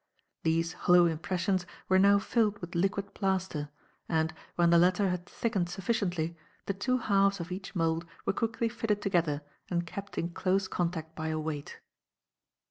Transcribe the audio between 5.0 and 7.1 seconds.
had thickened sufficiently, the two